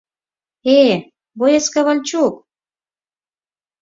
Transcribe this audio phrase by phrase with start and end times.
[0.77, 0.97] Э-э,
[1.37, 2.33] боец Ковальчук!